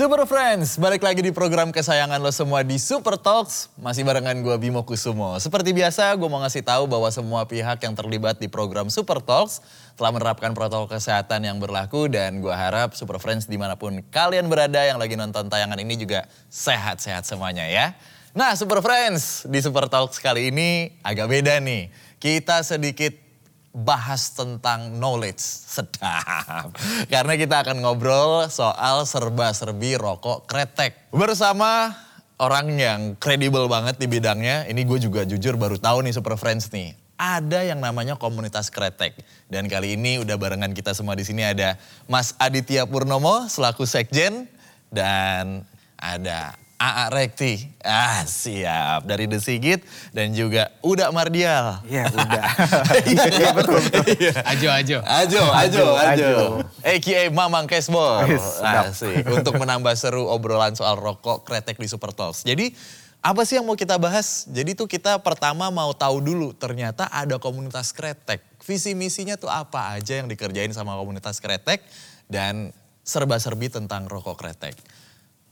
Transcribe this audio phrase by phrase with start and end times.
[0.00, 3.68] Super Friends, balik lagi di program kesayangan lo semua di Super Talks.
[3.76, 5.36] Masih barengan gue Bimo Kusumo.
[5.36, 9.60] Seperti biasa, gue mau ngasih tahu bahwa semua pihak yang terlibat di program Super Talks
[10.00, 14.48] telah menerapkan protokol kesehatan yang berlaku dan gue harap Super Friends di mana pun kalian
[14.48, 17.92] berada yang lagi nonton tayangan ini juga sehat-sehat semuanya ya.
[18.32, 21.92] Nah Super Friends, di Super Talks kali ini agak beda nih.
[22.16, 23.29] Kita sedikit
[23.70, 25.40] bahas tentang knowledge.
[25.42, 26.74] Sedap.
[27.06, 31.10] Karena kita akan ngobrol soal serba-serbi rokok kretek.
[31.14, 31.94] Bersama
[32.40, 34.66] orang yang kredibel banget di bidangnya.
[34.66, 36.96] Ini gue juga jujur baru tahu nih Super Friends nih.
[37.20, 39.12] Ada yang namanya komunitas kretek.
[39.46, 41.76] Dan kali ini udah barengan kita semua di sini ada
[42.08, 44.48] Mas Aditya Purnomo selaku sekjen.
[44.90, 45.62] Dan
[46.00, 47.68] ada AA Rekti.
[47.84, 49.04] Ah siap.
[49.04, 49.84] Dari The Sigit
[50.16, 51.84] dan juga Uda Mardial.
[51.84, 52.44] Iya udah.
[53.10, 54.04] Iya iya, betul betul.
[54.48, 54.98] Ajo, ajo.
[55.04, 55.86] Ajo, ajo, ajo.
[55.92, 56.32] Ajo.
[56.80, 58.40] AKA Mamang Cashball.
[58.64, 59.28] Asik.
[59.28, 62.48] Untuk menambah seru obrolan soal rokok kretek di Super Talks.
[62.48, 62.72] Jadi
[63.20, 64.48] apa sih yang mau kita bahas?
[64.48, 68.40] Jadi tuh kita pertama mau tahu dulu ternyata ada komunitas kretek.
[68.64, 71.84] Visi misinya tuh apa aja yang dikerjain sama komunitas kretek
[72.32, 72.72] dan
[73.04, 74.72] serba-serbi tentang rokok kretek.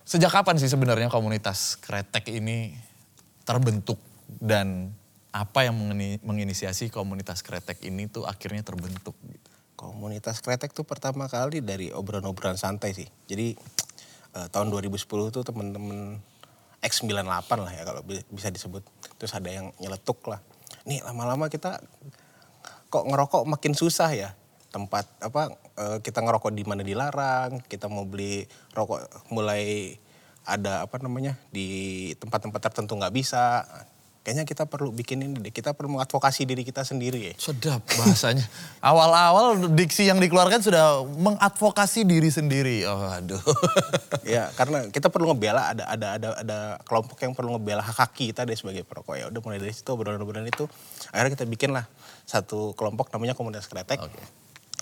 [0.09, 2.73] Sejak kapan sih sebenarnya komunitas kretek ini
[3.45, 4.97] terbentuk dan
[5.37, 9.51] apa yang mengini- menginisiasi komunitas kretek ini tuh akhirnya terbentuk gitu.
[9.77, 13.05] Komunitas kretek tuh pertama kali dari obrolan-obrolan santai sih.
[13.29, 13.53] Jadi
[14.33, 16.17] eh, tahun 2010 tuh temen-temen
[16.81, 18.81] X98 lah ya kalau bi- bisa disebut.
[19.21, 20.41] Terus ada yang nyeletuk lah.
[20.89, 21.85] Nih lama-lama kita
[22.89, 24.33] kok ngerokok makin susah ya.
[24.69, 28.45] Tempat apa eh, kita ngerokok di mana dilarang, kita mau beli
[28.77, 29.97] rokok mulai
[30.49, 33.69] ada apa namanya di tempat-tempat tertentu nggak bisa.
[34.29, 35.49] Kayaknya kita perlu bikin ini deh.
[35.49, 37.35] Kita perlu mengadvokasi diri kita sendiri ya.
[37.41, 38.45] Sedap bahasanya.
[38.85, 42.85] Awal-awal diksi yang dikeluarkan sudah mengadvokasi diri sendiri.
[42.85, 43.41] Oh aduh.
[44.29, 48.13] ya karena kita perlu ngebela ada ada ada ada kelompok yang perlu ngebela hak hak
[48.13, 50.69] kita deh sebagai perokok ya udah mulai dari situ obrolan-obrolan itu
[51.09, 51.89] akhirnya kita bikin lah
[52.29, 54.21] satu kelompok namanya komunitas kretek Oke.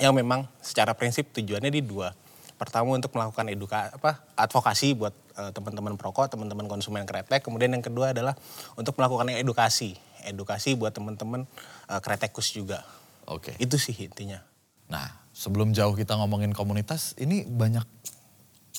[0.00, 2.12] Yang memang secara prinsip tujuannya di dua
[2.56, 7.84] pertama untuk melakukan eduka apa advokasi buat eh, teman-teman perokok teman-teman konsumen kretek kemudian yang
[7.84, 8.32] kedua adalah
[8.80, 11.44] untuk melakukan edukasi edukasi buat teman-teman
[11.88, 12.84] eh, kretekus juga
[13.28, 13.56] Oke.
[13.60, 14.40] itu sih intinya
[14.86, 17.84] Nah sebelum jauh kita ngomongin komunitas, ini banyak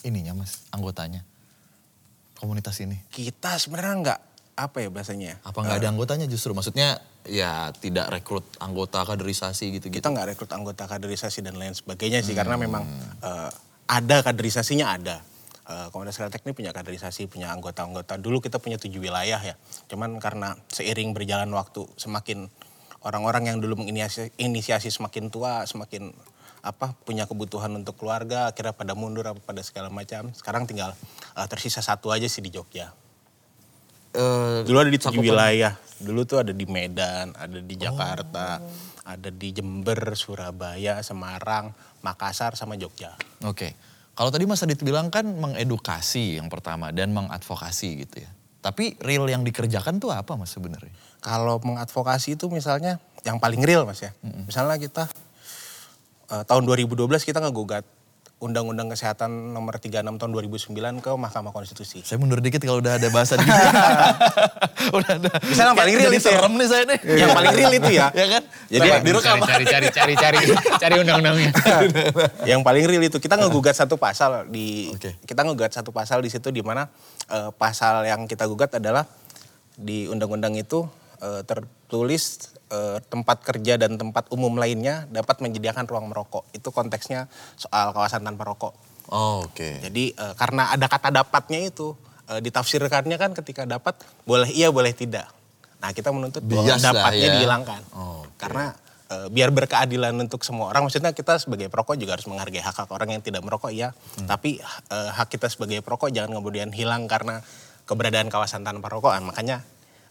[0.08, 1.24] ininya mas, anggotanya.
[2.38, 3.02] Komunitas ini.
[3.10, 4.20] kita sebenarnya nggak
[4.58, 6.52] apa ya bahasanya ya, Apa nggak ada anggotanya justru?
[6.58, 6.98] Maksudnya
[7.30, 10.02] ya tidak rekrut anggota kaderisasi gitu-gitu.
[10.02, 12.82] kita nggak rekrut anggota kaderisasi dan lain sebagainya sih karena memang
[13.22, 13.50] eh,
[13.86, 15.22] ada kaderisasinya ada
[15.68, 18.16] Eh, Komunitas Kretek ini punya kaderisasi, punya anggota-anggota.
[18.16, 19.60] Dulu kita punya tujuh wilayah ya.
[19.92, 22.48] Cuman karena seiring berjalan waktu semakin
[23.04, 26.16] orang-orang yang dulu menginisiasi inisiasi semakin tua, semakin
[26.64, 30.32] apa punya kebutuhan untuk keluarga, akhirnya pada mundur apa pada segala macam.
[30.32, 30.96] Sekarang tinggal
[31.36, 32.96] eh, tersisa satu aja sih di Jogja.
[34.18, 35.74] Eh, Dulu ada di tujuh cakupan- wilayah.
[35.98, 38.62] Dulu tuh ada di Medan, ada di Jakarta,
[39.06, 43.14] ada di Jember, Surabaya, Semarang, Makassar, sama Jogja.
[43.46, 43.74] Oke.
[44.18, 48.30] Kalau tadi Mas Adit bilang kan mengedukasi yang pertama dan mengadvokasi gitu ya.
[48.58, 50.90] Tapi real yang dikerjakan tuh apa Mas sebenarnya?
[51.22, 54.14] Kalau mengadvokasi itu misalnya yang paling real mas ya.
[54.22, 55.06] Misalnya kita
[56.34, 57.86] eh, tahun 2012 kita ngegugat
[58.38, 62.06] Undang-Undang Kesehatan nomor 36 tahun 2009 ke Mahkamah Konstitusi.
[62.06, 63.50] Saya mundur dikit kalau udah ada bahasan gitu.
[65.02, 65.30] udah ada.
[65.42, 66.38] Bisa yang paling real itu ya.
[66.38, 67.00] serem nih saya nih.
[67.18, 68.08] Yang paling real itu ya.
[68.14, 68.44] ya kan?
[68.70, 69.38] Jadi ya, direkam.
[69.42, 71.52] Cari, cari, cari, cari, cari undang-undangnya.
[72.54, 75.18] yang paling real itu kita ngegugat satu pasal di Oke.
[75.26, 76.86] kita ngegugat satu pasal di situ di mana
[77.34, 79.10] eh, pasal yang kita gugat adalah
[79.74, 80.86] di undang-undang itu
[81.22, 86.50] eh, tertulis eh, tempat kerja dan tempat umum lainnya dapat menyediakan ruang merokok.
[86.54, 88.74] Itu konteksnya soal kawasan tanpa rokok.
[89.08, 89.80] Oh, Oke.
[89.80, 91.96] Jadi eh, karena ada kata dapatnya itu
[92.28, 93.96] eh, ditafsirkannya kan ketika dapat
[94.28, 95.32] boleh iya boleh tidak.
[95.80, 97.34] Nah kita menuntut bahwa Bias dapatnya ya.
[97.40, 97.82] dihilangkan.
[97.96, 98.36] Oh, oke.
[98.36, 98.76] Karena
[99.08, 100.88] eh, biar berkeadilan untuk semua orang.
[100.90, 103.96] Maksudnya kita sebagai perokok juga harus menghargai hak hak orang yang tidak merokok ya.
[104.20, 104.28] Hmm.
[104.28, 104.60] Tapi
[104.92, 107.40] eh, hak kita sebagai perokok jangan kemudian hilang karena
[107.88, 109.16] keberadaan kawasan tanpa rokok.
[109.16, 109.64] Ah, makanya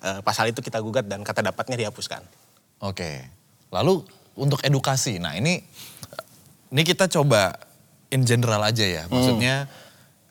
[0.03, 2.25] eh, pasal itu kita gugat dan kata dapatnya dihapuskan.
[2.83, 3.25] Oke.
[3.73, 4.05] Lalu
[4.37, 5.17] untuk edukasi.
[5.17, 5.61] Nah, ini
[6.71, 7.57] ini kita coba
[8.13, 9.05] in general aja ya.
[9.09, 9.67] Maksudnya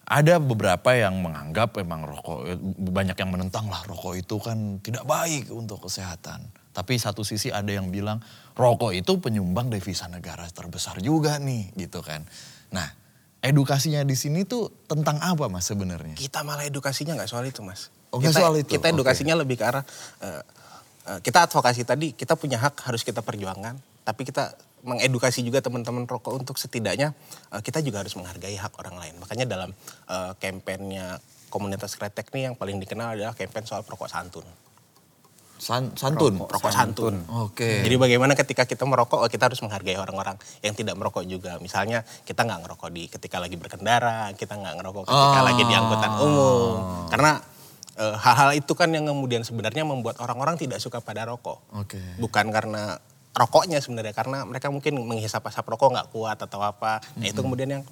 [0.06, 2.46] ada beberapa yang menganggap memang rokok
[2.94, 6.46] banyak yang menentang lah rokok itu kan tidak baik untuk kesehatan.
[6.76, 8.22] Tapi satu sisi ada yang bilang
[8.54, 12.22] rokok itu penyumbang devisa negara terbesar juga nih gitu kan.
[12.70, 12.86] Nah,
[13.42, 16.14] edukasinya di sini tuh tentang apa Mas sebenarnya?
[16.14, 17.90] Kita malah edukasinya nggak soal itu mas.
[18.14, 18.78] Oh, kita, soal itu?
[18.78, 19.84] Kita edukasinya lebih ke arah
[20.22, 20.42] eh,
[21.10, 24.54] eh, kita advokasi tadi kita punya hak harus kita perjuangkan, tapi kita
[24.86, 27.12] mengedukasi juga teman-teman rokok untuk setidaknya
[27.52, 29.16] eh, kita juga harus menghargai hak orang lain.
[29.20, 29.72] Makanya dalam
[30.40, 31.18] kampanyenya
[31.50, 34.44] komunitas kretek nih yang paling dikenal adalah kampanye soal perokok santun.
[35.56, 36.36] San- santun.
[36.36, 37.16] Rokok santun.
[37.32, 37.80] Oke.
[37.80, 41.56] Jadi bagaimana ketika kita merokok, oh, kita harus menghargai orang-orang yang tidak merokok juga.
[41.64, 45.46] Misalnya kita nggak ngerokok di ketika lagi berkendara, kita nggak ngerokok ketika Oh.
[45.48, 46.74] lagi di angkutan umum.
[47.08, 47.40] Karena
[47.96, 51.64] hal-hal itu kan yang kemudian sebenarnya membuat orang-orang tidak suka pada rokok.
[51.80, 52.00] Oke.
[52.20, 53.00] Bukan karena
[53.36, 57.04] rokoknya sebenarnya, karena mereka mungkin menghisap asap rokok nggak kuat atau apa.
[57.20, 57.84] Nah itu kemudian yang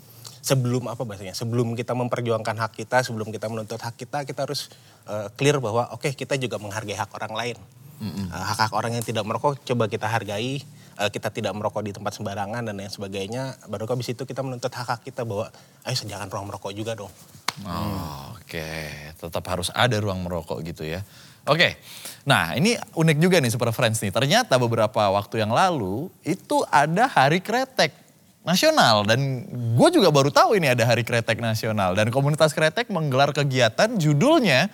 [0.43, 4.71] sebelum apa bahasanya, sebelum kita memperjuangkan hak kita, sebelum kita menuntut hak kita, kita harus
[5.07, 7.57] eh, clear bahwa oke kita juga menghargai hak orang lain.
[8.03, 10.59] Eh, hak-hak orang yang tidak merokok coba kita hargai,
[10.99, 13.55] eh, kita tidak merokok di tempat sembarangan dan lain sebagainya.
[13.71, 15.47] Baru habis itu kita menuntut hak-hak kita bahwa
[15.87, 17.11] ayo jangan ruang merokok juga dong.
[17.61, 21.01] Oh, Oke, tetap harus ada ruang merokok gitu ya.
[21.49, 21.75] Oke,
[22.21, 24.13] nah ini unik juga nih Super Friends nih.
[24.13, 27.91] Ternyata beberapa waktu yang lalu itu ada hari kretek
[28.45, 33.33] nasional dan gue juga baru tahu ini ada hari kretek nasional dan komunitas kretek menggelar
[33.33, 34.69] kegiatan judulnya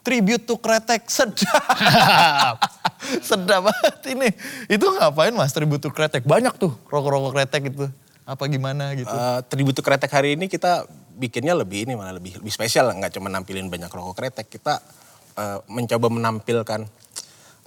[0.00, 2.56] Tribute to Kretek sedap.
[3.28, 4.32] sedap banget ini.
[4.64, 6.24] Itu ngapain mas Tribute to Kretek?
[6.24, 7.84] Banyak tuh rokok-rokok kretek itu.
[8.24, 9.12] Apa gimana gitu.
[9.12, 10.88] Eh, tribute to kretek hari ini kita
[11.20, 12.88] bikinnya lebih ini malah lebih lebih spesial.
[12.96, 14.80] Nggak cuma nampilin banyak rokok kretek kita
[15.36, 16.80] eh, mencoba menampilkan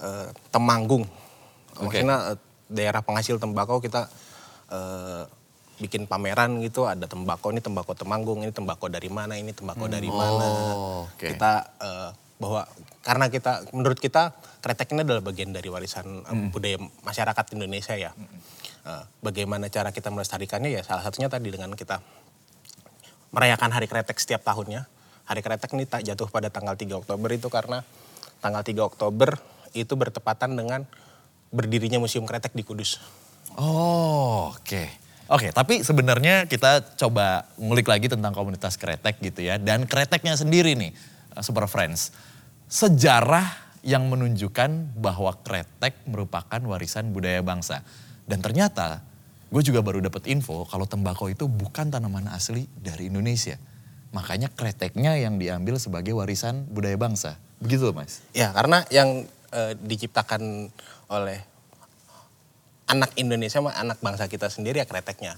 [0.01, 1.05] eh, temanggung.
[1.77, 2.01] Oke.
[2.01, 2.37] maksudnya eh,
[2.73, 4.09] daerah penghasil tembakau kita
[4.73, 5.23] eh,
[5.77, 6.89] bikin pameran gitu.
[6.89, 10.45] Ada tembakau ini tembakau temanggung ini tembakau dari mana ini tembakau dari mana.
[10.49, 11.29] Oh, oke.
[11.29, 12.09] kita eh,
[12.41, 12.65] bahwa
[13.05, 18.11] karena kita menurut kita kretek ini adalah bagian dari warisan eh, budaya masyarakat Indonesia ya.
[18.83, 22.03] Eh, bagaimana cara kita melestarikannya ya salah satunya tadi dengan kita
[23.33, 24.85] merayakan Hari Kretek setiap tahunnya.
[25.25, 27.81] Hari Kretek ini tak jatuh pada tanggal 3 Oktober itu karena
[28.39, 29.35] tanggal 3 Oktober
[29.73, 30.85] itu bertepatan dengan
[31.49, 33.01] berdirinya Museum Kretek di Kudus.
[33.57, 35.03] Oh, oke.
[35.31, 39.55] Oke, tapi sebenarnya kita coba ngulik lagi tentang komunitas kretek gitu ya.
[39.55, 40.91] Dan kreteknya sendiri nih,
[41.33, 42.11] uh, Super Friends.
[42.67, 43.47] Sejarah
[43.87, 47.87] yang menunjukkan bahwa kretek merupakan warisan budaya bangsa.
[48.27, 48.99] Dan ternyata
[49.53, 53.61] gue juga baru dapat info kalau tembakau itu bukan tanaman asli dari Indonesia.
[54.09, 57.37] Makanya kreteknya yang diambil sebagai warisan budaya bangsa.
[57.61, 58.25] Begitu mas?
[58.33, 60.73] Ya karena yang eh, diciptakan
[61.13, 61.37] oleh
[62.89, 65.37] anak Indonesia sama anak bangsa kita sendiri ya kreteknya.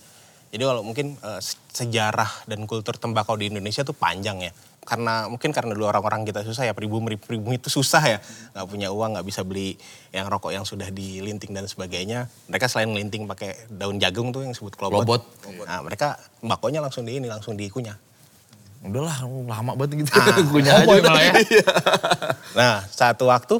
[0.55, 4.51] Jadi kalau mungkin se- sejarah dan kultur tembakau di Indonesia tuh panjang ya.
[4.85, 8.17] Karena mungkin karena dulu orang-orang kita susah ya pribumi pribumi itu susah ya.
[8.53, 9.73] nggak punya uang nggak bisa beli
[10.13, 12.29] yang rokok yang sudah dilinting dan sebagainya.
[12.45, 15.01] Mereka selain melinting pakai daun jagung tuh yang disebut Klobot.
[15.01, 15.21] klobot.
[15.65, 17.97] Nah, mereka tembakonya langsung di ini langsung dikunyah.
[18.85, 20.13] Udahlah lama banget gitu.
[20.13, 21.09] Ah, Kunyah Cowboy aja.
[21.09, 21.41] malah ya.
[22.59, 23.57] Nah, satu waktu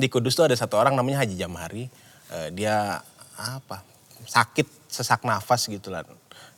[0.00, 1.92] di Kudus tuh ada satu orang namanya Haji Jamhari.
[2.32, 3.04] Eh, dia
[3.36, 3.84] apa?
[4.24, 6.08] Sakit sesak nafas gitu lah.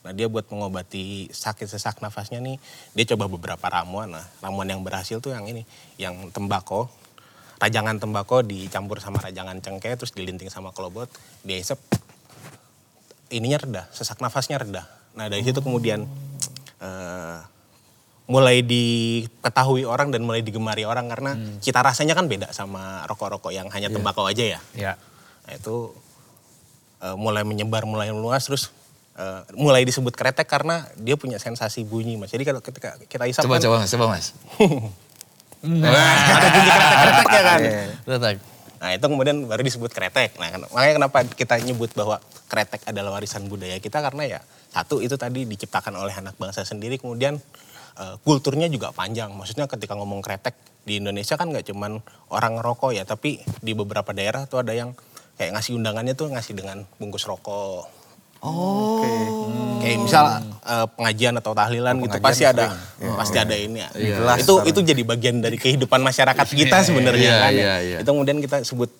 [0.02, 2.58] Nah, dia buat mengobati sakit sesak nafasnya nih,
[2.98, 4.10] dia coba beberapa ramuan.
[4.10, 5.62] Nah, ramuan yang berhasil tuh yang ini,
[5.94, 6.90] yang tembakau.
[7.62, 11.06] Rajangan tembakau dicampur sama rajangan cengkeh terus dilinting sama kelobot,
[11.46, 11.78] dia isep
[13.30, 14.90] ininya reda, sesak nafasnya reda.
[15.14, 16.02] Nah, dari situ kemudian
[16.82, 17.38] eh,
[18.26, 23.70] mulai diketahui orang dan mulai digemari orang karena cita rasanya kan beda sama rokok-rokok yang
[23.70, 24.60] hanya tembakau aja ya.
[24.74, 24.92] Ya.
[25.46, 25.94] Nah, itu
[26.98, 28.74] eh, mulai menyebar, mulai meluas terus
[29.16, 32.32] eh, mulai disebut kretek karena dia punya sensasi bunyi mas.
[32.32, 34.26] Jadi kalau ketika kita isap Coba kan coba mas, coba mas.
[35.62, 37.60] ada bunyi kretek-kreteknya kan.
[38.02, 38.36] Kretek.
[38.82, 40.34] Nah itu kemudian baru disebut kretek.
[40.42, 42.18] Nah kan- makanya kenapa kita nyebut bahwa
[42.50, 44.40] kretek adalah warisan budaya kita karena ya
[44.74, 47.38] satu itu tadi diciptakan oleh anak bangsa sendiri kemudian
[48.00, 49.30] eh, kulturnya juga panjang.
[49.30, 52.02] Maksudnya ketika ngomong kretek di Indonesia kan nggak cuman
[52.34, 54.98] orang ngerokok ya tapi di beberapa daerah tuh ada yang
[55.38, 58.01] kayak ngasih undangannya tuh ngasih dengan bungkus rokok.
[58.42, 58.98] Oh.
[59.78, 60.24] Kayak misal
[60.66, 63.14] eh, pengajian atau tahlilan gitu pengajian pasti ada sering.
[63.18, 63.88] pasti ada ini ya.
[63.94, 64.16] Iya.
[64.38, 64.70] Itu sekarang.
[64.70, 67.50] itu jadi bagian dari kehidupan masyarakat kita sebenarnya Iya, kan.
[67.50, 67.58] ya.
[67.62, 67.96] iya, iya.
[68.02, 68.90] Itu kemudian kita sebut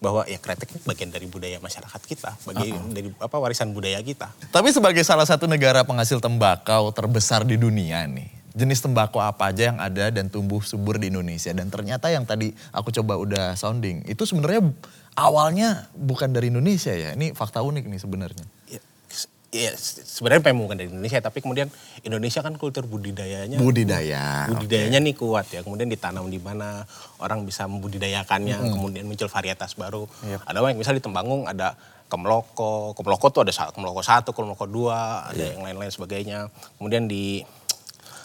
[0.00, 4.32] bahwa ya ini bagian dari budaya masyarakat kita, bagian dari apa warisan budaya kita.
[4.48, 9.68] Tapi sebagai salah satu negara penghasil tembakau terbesar di dunia nih, jenis tembakau apa aja
[9.68, 11.52] yang ada dan tumbuh subur di Indonesia?
[11.52, 14.72] Dan ternyata yang tadi aku coba udah sounding, itu sebenarnya
[15.20, 17.12] awalnya bukan dari Indonesia ya.
[17.12, 18.46] Ini fakta unik nih sebenarnya.
[19.50, 19.72] Ya, ya,
[20.06, 21.66] sebenarnya memang bukan dari Indonesia, tapi kemudian
[22.06, 24.46] Indonesia kan kultur budidayanya Budidaya.
[24.46, 25.66] budidayanya nih kuat ya.
[25.66, 26.86] Kemudian ditanam di mana
[27.18, 30.06] orang bisa membudidayakannya, kemudian muncul varietas baru.
[30.46, 31.74] Ada yang misalnya di Tembangung ada
[32.06, 36.46] kemloko, kemloko tuh ada kemloko satu, kemloko dua, ada yang lain-lain sebagainya.
[36.78, 37.42] Kemudian di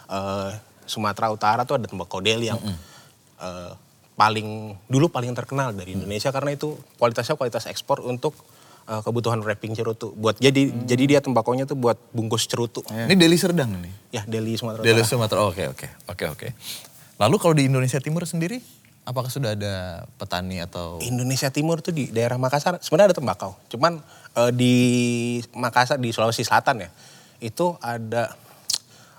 [0.10, 0.50] eh,
[0.86, 2.62] Sumatera Utara tuh ada tembakau deli yang
[3.42, 3.72] eh,
[4.14, 8.38] paling dulu paling terkenal dari Indonesia karena itu kualitasnya kualitas ekspor untuk
[8.86, 10.14] eh, kebutuhan wrapping cerutu.
[10.14, 12.82] Buat jadi jadi dia tembakonya tuh buat bungkus cerutu.
[12.86, 13.94] Ini Deli Serdang nih.
[14.12, 15.02] Ya Deli Sumatera Deli.
[15.02, 15.44] Sumatera.
[15.44, 15.88] Oke, oke.
[16.08, 16.48] Oke, oke.
[17.16, 18.60] Lalu kalau di Indonesia Timur sendiri,
[19.02, 19.74] apakah sudah ada
[20.16, 23.56] petani atau Indonesia Timur tuh di daerah Makassar sebenarnya ada tembakau.
[23.68, 24.74] Cuman eh, di
[25.52, 26.90] Makassar di Sulawesi Selatan ya
[27.40, 28.32] itu ada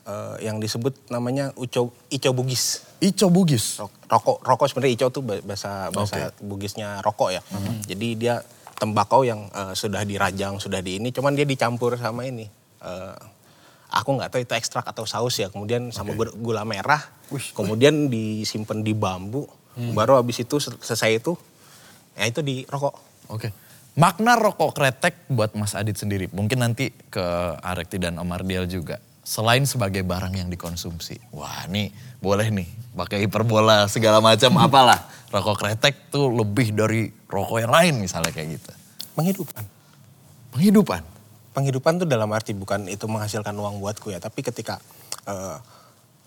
[0.04, 2.84] eh, yang disebut namanya uco ico bugis.
[2.96, 3.76] Ico Bugis?
[3.76, 7.42] Ro- Rokok rokok sebenarnya ico tuh ba- bahasa bahasa bugisnya rokok ya.
[7.84, 8.40] Jadi dia
[8.76, 12.46] tembakau yang eh, sudah dirajang sudah di ini, cuman dia dicampur sama ini.
[12.78, 13.16] eh,
[13.88, 15.48] aku nggak tahu itu ekstrak atau saus ya.
[15.48, 17.00] Kemudian sama gula- gula merah.
[17.52, 19.48] Kemudian disimpan di bambu.
[19.92, 21.36] Baru habis itu sel- selesai itu,
[22.14, 22.94] ya itu di rokok.
[23.28, 23.52] Oke.
[23.94, 27.24] Makna rokok kretek buat Mas Adit sendiri, mungkin nanti ke
[27.58, 29.00] Arekti dan Om Ardial juga.
[29.20, 31.18] Selain sebagai barang yang dikonsumsi.
[31.30, 35.00] Wah nih boleh nih pakai hiperbola segala macam apalah.
[35.36, 38.72] Rokok kretek tuh lebih dari rokok yang lain misalnya kayak gitu.
[39.12, 39.64] Penghidupan.
[40.56, 41.02] Penghidupan.
[41.52, 44.80] Penghidupan tuh dalam arti bukan itu menghasilkan uang buatku ya, tapi ketika
[45.28, 45.56] eh,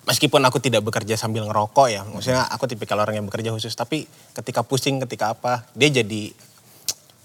[0.06, 4.06] meskipun aku tidak bekerja sambil ngerokok ya, maksudnya aku tipikal orang yang bekerja khusus, tapi
[4.38, 6.34] ketika pusing, ketika apa, dia jadi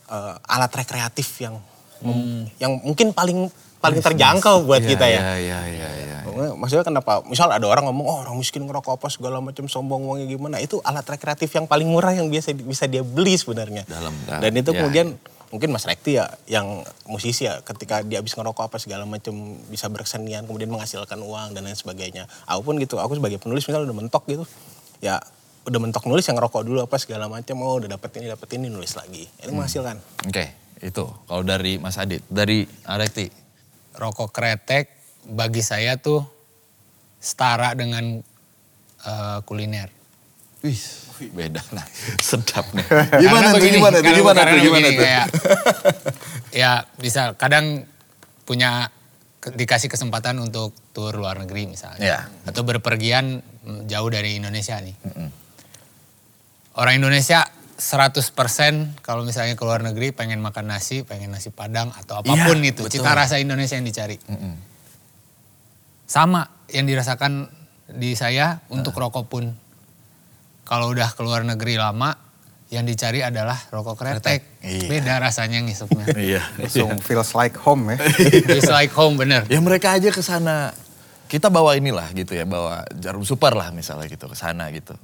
[0.08, 1.60] eh, alat rekreatif yang
[2.00, 3.52] mem- yang mungkin paling
[3.84, 5.20] paling terjangkau buat Iya, kita ya.
[5.20, 5.88] Iya, iya, iya.
[5.92, 6.18] iya.
[6.34, 7.22] Maksudnya kenapa?
[7.24, 10.58] Misal ada orang ngomong, oh orang miskin ngerokok apa segala macam sombong uangnya gimana.
[10.58, 13.86] Itu alat rekreatif yang paling murah yang biasa bisa dia beli sebenarnya.
[13.86, 15.14] Dalam- Dan itu ya, kemudian
[15.54, 19.30] mungkin Mas Rekti ya yang musisi ya ketika dia habis ngerokok apa segala macam
[19.70, 22.26] bisa berkesenian kemudian menghasilkan uang dan lain sebagainya.
[22.50, 24.42] Aku pun gitu, aku sebagai penulis misal udah mentok gitu.
[24.98, 25.22] Ya
[25.64, 27.62] udah mentok nulis yang ngerokok dulu apa segala macam.
[27.62, 29.22] Oh udah dapet ini dapet ini nulis lagi.
[29.38, 30.02] Ini menghasilkan.
[30.26, 30.50] Oke,
[30.82, 33.43] itu kalau dari Mas Adit, dari Arekti.
[33.94, 34.90] Rokok kretek
[35.30, 36.26] bagi saya tuh
[37.22, 38.20] setara dengan
[39.06, 39.88] eh, kuliner.
[40.64, 40.80] Wih,
[41.32, 41.86] beda nah.
[42.28, 42.84] Sedap nih.
[43.22, 45.02] Gimana tuh, begini, gimana tuh, gimana tuh, gimana tuh?
[45.04, 45.26] kayak,
[46.52, 47.84] ya bisa kadang
[48.48, 48.88] punya
[49.44, 52.00] ke- dikasih kesempatan untuk tur luar negeri misalnya.
[52.00, 52.20] Iya.
[52.48, 54.96] Atau berpergian mm, jauh dari Indonesia nih.
[56.74, 62.22] Orang Indonesia 100% kalau misalnya ke luar negeri pengen makan nasi, pengen nasi padang atau
[62.22, 62.86] apa pun Iya, itu.
[62.86, 63.02] betul.
[63.02, 64.16] Cita rasa Indonesia yang dicari.
[66.04, 67.50] Sama yang dirasakan
[67.90, 69.44] di saya untuk rokok pun.
[70.64, 72.16] Kalau udah ke luar negeri lama,
[72.72, 74.64] yang dicari adalah rokok kretek.
[74.64, 74.88] Iya.
[74.88, 76.06] Beda rasanya ngisupnya.
[76.16, 76.42] Iya.
[76.58, 77.98] Langsung feels like home ya.
[78.56, 79.44] It's like home bener.
[79.46, 80.72] Ya mereka aja ke sana.
[81.28, 84.94] Kita bawa inilah gitu ya, bawa jarum super lah misalnya gitu ke sana gitu.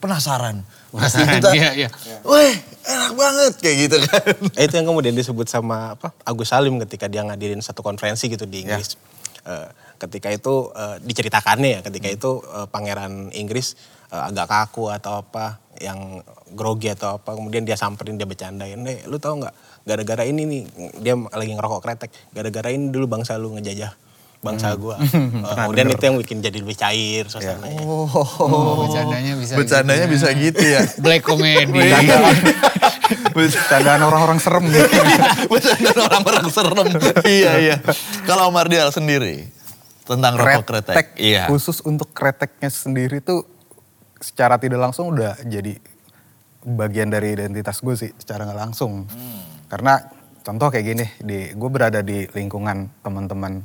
[0.00, 0.64] Penasaran.
[0.90, 1.88] Pasti Penasaran, kita, iya, iya.
[2.24, 2.56] Weh,
[2.88, 4.32] enak banget kayak gitu kan.
[4.56, 8.48] Eh, itu yang kemudian disebut sama apa Agus Salim ketika dia ngadirin satu konferensi gitu
[8.48, 8.96] di Inggris.
[9.44, 9.68] Eh,
[10.00, 13.76] ketika itu eh, diceritakannya ya, ketika itu eh, pangeran Inggris
[14.08, 16.24] eh, agak kaku atau apa, yang
[16.56, 19.54] grogi atau apa, kemudian dia samperin dia bercandain, "Eh, lu tahu nggak?
[19.84, 20.62] Gara-gara ini nih,
[21.00, 22.10] dia lagi ngerokok kretek.
[22.36, 24.09] Gara-gara ini dulu bangsa lu ngejajah
[24.40, 24.96] bangsa gua.
[25.50, 27.80] Eh, kemudian itu yang bikin jadi lebih cair suasananya.
[27.84, 30.14] Oh, bercandanya bisa Bercandanya gitu ya.
[30.14, 30.80] bisa gitu ya.
[31.04, 31.80] Black comedy.
[33.68, 34.88] Candaan orang-orang serem gitu.
[35.48, 36.86] Bercanda orang-orang serem.
[37.26, 37.76] iya, iya.
[38.24, 39.48] Kalau Om Mardial sendiri
[40.04, 41.06] tentang rokok kretek.
[41.16, 41.46] Iya.
[41.46, 43.46] Khusus untuk kreteknya sendiri tuh
[44.20, 45.80] secara tidak langsung udah jadi
[46.60, 49.08] bagian dari identitas gue sih secara nggak langsung.
[49.70, 49.96] Karena
[50.44, 53.64] contoh kayak gini, di gue berada di lingkungan teman-teman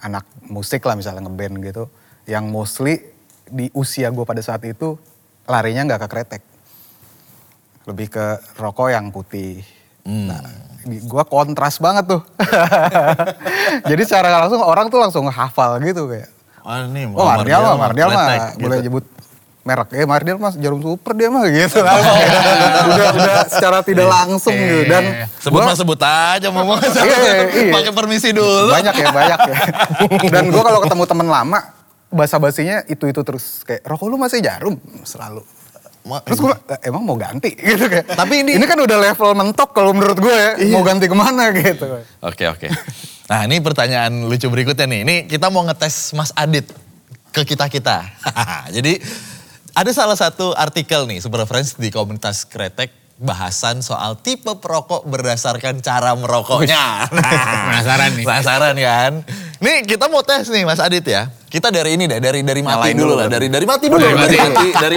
[0.00, 1.84] anak musik lah misalnya ngeband gitu,
[2.28, 3.00] yang mostly
[3.50, 4.96] di usia gue pada saat itu
[5.48, 6.42] larinya nggak ke kretek,
[7.86, 8.26] lebih ke
[8.56, 9.60] rokok yang putih.
[10.06, 10.40] Nah,
[10.86, 12.22] gue kontras banget tuh.
[13.90, 16.30] Jadi secara langsung orang tuh langsung hafal gitu kayak.
[16.60, 18.26] Wah, ini Oh Mardial mah, Mardial mah
[18.56, 19.00] boleh gitu.
[19.60, 19.92] Merek.
[19.92, 21.78] Eh Mardial mah jarum super dia mah gitu.
[22.90, 24.80] udah, udah secara tidak langsung Iya, gitu.
[24.82, 25.04] iya, Dan.
[25.38, 26.78] Sebut gua- sebut aja ngomong.
[26.80, 27.16] Iya,
[27.60, 27.70] iya.
[27.70, 28.68] Pakai permisi dulu.
[28.68, 29.56] banyak ya, banyak ya.
[30.34, 31.58] Dan gue kalau ketemu teman lama,
[32.08, 33.60] basa-basinya itu-itu terus.
[33.62, 34.74] Kayak, rokok lu masih jarum?
[35.02, 35.44] Selalu.
[36.00, 37.52] Ma- Terus gue, emang mau ganti?
[37.52, 38.08] gitu kayak.
[38.10, 40.50] Tapi ini- Ini kan udah level mentok kalau menurut gue ya.
[40.72, 42.00] Mau ganti ke mana gitu.
[42.18, 42.72] Oke oke.
[43.28, 45.00] Nah ini pertanyaan lucu berikutnya nih.
[45.04, 46.72] Ini kita mau ngetes Mas Adit
[47.30, 48.02] ke kita kita.
[48.70, 48.96] Jadi
[49.80, 55.84] ada salah satu artikel nih Super Friends di komunitas kretek bahasan soal tipe perokok berdasarkan
[55.84, 56.82] cara merokoknya.
[57.20, 58.24] Nah, Penasaran nih.
[58.24, 59.12] Penasaran kan?
[59.60, 61.28] Nih kita mau tes nih Mas Adit ya.
[61.50, 63.34] Kita dari ini deh, dari dari mati dulu dulu lah, kan?
[63.34, 64.36] dari dari mati dulu, dari mati.
[64.38, 64.70] dari mati.
[64.78, 64.96] dari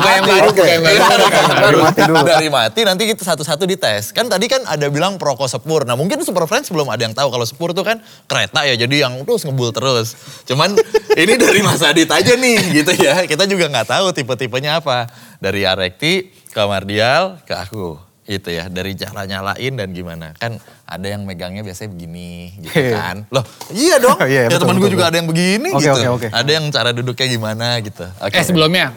[0.54, 2.22] Dari mati dulu.
[2.22, 4.14] Dari mati nanti kita satu-satu dites.
[4.14, 5.84] Kan tadi kan ada bilang perokok sepur.
[5.84, 8.00] Nah mungkin Super Friends belum ada yang tahu kalau sepur tuh kan
[8.30, 8.78] kereta ya.
[8.78, 10.14] Jadi yang terus ngebul terus.
[10.46, 10.78] Cuman
[11.26, 13.26] ini dari Mas Adit aja nih gitu ya.
[13.26, 15.10] Kita juga nggak tahu tipe-tipenya apa.
[15.42, 18.13] Dari Arekti ke Mardial ke aku.
[18.26, 22.96] Itu ya dari cara nyalain dan gimana kan ada yang megangnya biasanya begini gitu Iya.
[22.96, 25.10] kan loh iya dong Iya, ya betul, temen gue juga betul.
[25.10, 26.28] ada yang begini Oke, gitu oke, oke.
[26.32, 28.96] ada yang cara duduknya gimana gitu oke Eh sebelumnya,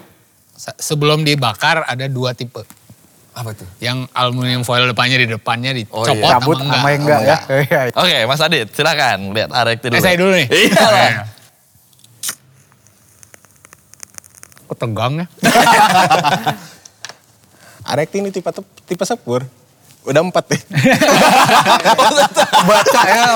[0.53, 2.63] se- sebelum dibakar ada dua tipe.
[3.33, 6.31] apa tuh Yang aluminium foil depannya di depannya Oh, dicopot iya.
[6.33, 6.79] Cabut sama enggak.
[6.79, 7.37] sama enggak ya.
[7.61, 7.81] Iya.
[7.93, 10.47] oke Mas Adit silakan lihat Arek dulu Eh saya dulu nih.
[10.49, 11.11] iya lah.
[14.67, 15.27] Kok tegang ya?
[17.87, 18.51] Arek ini tipe
[18.83, 19.47] tipe sepur.
[20.03, 20.61] Udah empat deh.
[22.67, 23.27] Baca ya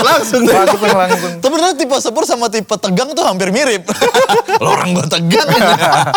[0.00, 0.44] Langsung.
[0.44, 1.32] langsung langsung.
[1.40, 3.84] Sebenarnya tipe sepur sama tipe tegang tuh hampir mirip.
[4.64, 5.48] Lo orang gue tegang.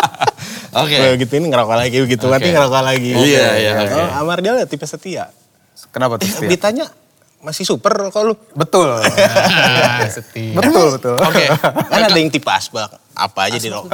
[0.80, 0.96] Oke.
[1.16, 2.32] Begitu ini ngerokok lagi, begitu Oke.
[2.34, 3.10] mati ngerokok lagi.
[3.12, 4.24] Iya, iya, Oh.
[4.24, 5.28] Amar dia tipe setia.
[5.88, 6.24] Kenapa tuh?
[6.24, 6.48] Eh, Setia?
[6.50, 6.86] ditanya
[7.38, 8.34] masih super rokok lu.
[8.52, 8.98] Betul.
[9.88, 10.54] Ah, setia.
[10.54, 11.14] betul, betul.
[11.16, 11.44] Oke.
[11.88, 12.86] Kan ada yang tipe asbak.
[13.12, 13.90] Apa aja di rokok.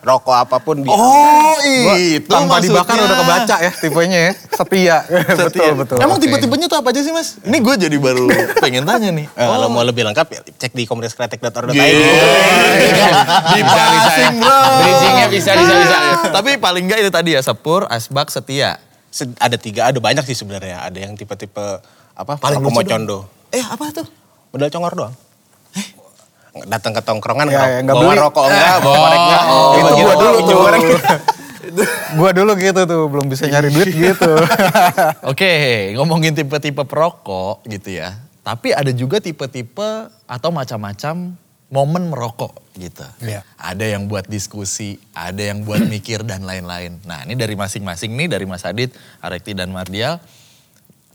[0.00, 1.58] Rokok apa pun di Oh
[1.92, 2.70] itu tanpa maksudnya.
[2.78, 4.32] dibakar udah kebaca ya tipenya ya.
[4.52, 4.96] Setia.
[5.42, 5.96] betul, betul.
[5.98, 6.24] Emang Oke.
[6.24, 7.38] tipe-tipenya tuh apa aja sih mas?
[7.40, 8.30] Ini gue jadi baru
[8.62, 9.26] pengen tanya nih.
[9.28, 11.74] Eh, Kalau mau lebih lengkap ya cek di komunitaskretek.org.id.
[13.50, 14.30] Bisa, bisa ya.
[14.76, 15.96] Bridgingnya bisa, bisa, bisa.
[16.30, 18.78] Tapi paling enggak itu tadi ya sepur, asbak, setia.
[19.10, 20.86] Se- Ada tiga, ada banyak sih sebenarnya.
[20.86, 21.82] Ada yang tipe-tipe
[22.20, 22.36] apa?
[22.36, 23.18] Paling rokok lucu mocondo.
[23.50, 24.06] Eh apa tuh?
[24.50, 25.14] Modal congor doang.
[26.66, 28.18] Datang ke tongkrongan Ya, ya, nggak bawa beli.
[28.18, 29.44] rokok enggak, bawa korek enggak.
[29.46, 30.58] Oh, Itu itu gua dulu tuh.
[32.18, 34.32] Gua dulu gitu tuh, belum bisa nyari duit gitu.
[35.22, 35.52] Oke,
[35.94, 38.18] ngomongin tipe-tipe perokok gitu ya.
[38.42, 41.38] Tapi ada juga tipe-tipe atau macam-macam
[41.70, 43.06] momen merokok gitu.
[43.22, 43.46] Iya.
[43.54, 46.98] Ada yang buat diskusi, ada yang buat mikir dan lain-lain.
[47.06, 48.90] Nah ini dari masing-masing nih, dari Mas Adit,
[49.22, 50.18] Arekti dan Mardial.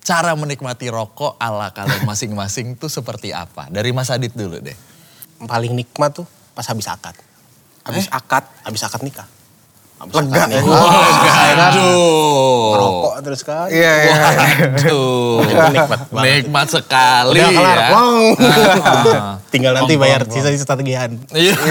[0.05, 3.65] Cara menikmati rokok ala kalian masing-masing tuh seperti apa?
[3.73, 4.77] Dari Mas Adit dulu deh.
[5.41, 7.17] Paling nikmat tuh pas habis akad.
[7.81, 8.45] Habis akad.
[8.61, 9.25] Habis akad nikah.
[9.97, 10.61] Habis Lega akad ya.
[10.61, 11.73] nikah.
[11.73, 12.69] Aduh.
[12.77, 13.65] Rokok terus kan.
[13.65, 14.13] Iya, iya.
[14.77, 15.41] Waduh.
[15.73, 16.33] Nikmat banget.
[16.45, 17.87] Nikmat sekali Udah kelar, ya.
[17.89, 18.17] plong.
[19.57, 21.17] Tinggal nanti Plong, bayar sisa-sisa tagihan.
[21.33, 21.57] Iya.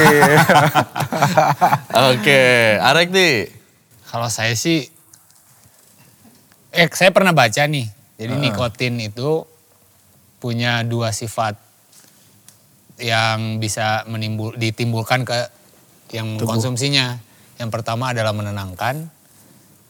[2.10, 2.42] Oke,
[2.82, 3.46] Arek nih.
[4.10, 4.90] Kalau saya sih,
[6.70, 7.94] eh saya pernah baca nih.
[8.14, 9.42] Jadi nikotin itu
[10.38, 11.58] punya dua sifat
[13.02, 15.50] yang bisa menimbul, ditimbulkan ke
[16.14, 17.18] yang mengkonsumsinya.
[17.58, 19.10] Yang pertama adalah menenangkan.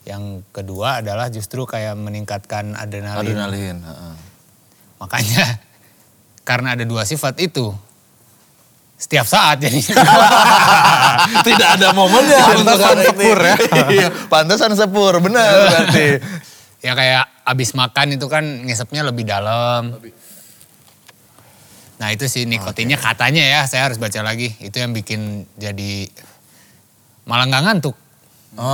[0.05, 3.25] Yang kedua adalah justru kayak meningkatkan adrenalin.
[3.25, 3.77] Adrenalin.
[3.85, 4.15] heeh.
[5.01, 5.45] Makanya
[6.49, 7.73] karena ada dua sifat itu,
[8.97, 9.81] setiap saat jadi.
[11.49, 12.41] Tidak ada momennya.
[12.57, 13.57] untuk sepur ya.
[13.95, 16.07] Iya, Pantesan sepur, benar berarti.
[16.85, 19.97] Ya kayak abis makan itu kan ngisepnya lebih dalam.
[21.97, 24.53] Nah itu sih nikotinnya katanya ya, saya harus baca lagi.
[24.61, 26.13] Itu yang bikin jadi
[27.25, 27.97] malah nggak ngantuk.
[28.55, 28.71] Oh,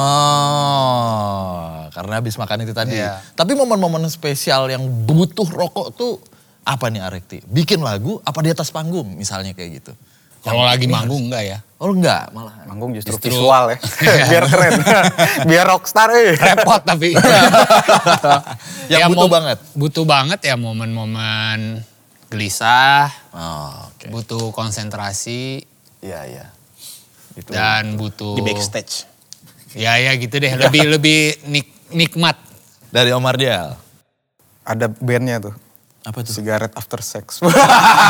[1.95, 3.01] karena habis makan itu tadi.
[3.01, 3.23] Iya.
[3.33, 6.21] Tapi momen-momen spesial yang butuh rokok tuh
[6.67, 7.41] apa nih Arekti?
[7.49, 9.97] Bikin lagu apa di atas panggung misalnya kayak gitu?
[10.41, 11.59] Kalau lagi manggung enggak ya?
[11.77, 12.65] Oh enggak, malah.
[12.65, 13.79] Manggung justru, Justru- visual ya.
[14.31, 14.73] Biar keren.
[15.49, 16.33] Biar rockstar eh.
[16.35, 17.17] Repot tapi.
[18.93, 19.59] Yang Ya, butuh mom- banget.
[19.73, 21.85] Butuh banget ya momen-momen
[22.29, 24.07] gelisah, Oh, oke.
[24.09, 25.67] butuh konsentrasi,
[25.99, 26.47] Iya, iya.
[27.33, 27.51] Itu.
[27.51, 28.39] dan butuh...
[28.39, 29.03] Di backstage.
[29.73, 32.39] Ya ya gitu deh, lebih lebih nik- nikmat.
[32.89, 33.75] Dari Omar Dial.
[34.63, 35.55] Ada bandnya tuh.
[36.01, 36.33] Apa tuh?
[36.33, 37.45] Cigarette after sex.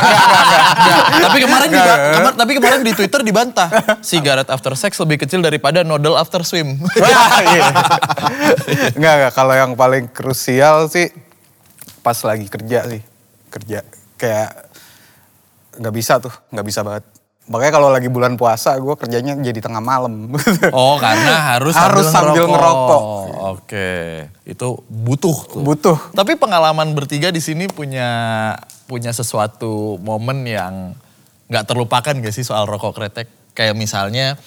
[1.26, 1.80] tapi kemarin di,
[2.14, 3.66] kemar- tapi kemarin di Twitter dibantah.
[3.98, 6.78] Cigarette after sex lebih kecil daripada noodle after swim.
[7.40, 7.66] Iya.
[8.94, 9.32] Enggak, enggak.
[9.34, 11.10] Kalau yang paling krusial sih
[12.00, 13.02] pas lagi kerja sih.
[13.50, 13.82] Kerja.
[14.14, 14.70] Kayak
[15.74, 17.04] nggak bisa tuh, nggak bisa banget.
[17.50, 20.30] Makanya kalau lagi bulan puasa gue kerjanya jadi tengah malam.
[20.70, 23.02] Oh karena harus Harus sambil ngerokok.
[23.58, 23.90] Oke,
[24.46, 25.62] itu butuh tuh.
[25.66, 25.98] Butuh.
[26.14, 28.54] Tapi pengalaman bertiga di sini punya
[28.86, 30.94] punya sesuatu momen yang
[31.50, 33.26] nggak terlupakan gak sih soal rokok kretek?
[33.58, 34.38] Kayak misalnya